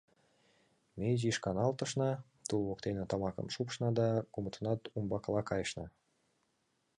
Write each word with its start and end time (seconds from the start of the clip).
Ме 0.97 1.05
изиш 1.15 1.37
каналтышна, 1.45 2.11
тул 2.47 2.61
воктене 2.67 3.03
тамакым 3.11 3.47
шупшна 3.53 3.89
да 3.99 4.07
кумытынат 4.33 4.81
умбакыла 4.97 5.41
кайышна. 5.49 5.85